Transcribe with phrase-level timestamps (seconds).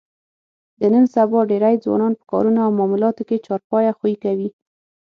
[0.79, 4.49] د نن سبا ډېری ځوانان په کارونو او معاملاتو کې چارپایه خوی کوي.